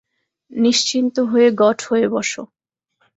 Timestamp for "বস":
2.07-2.31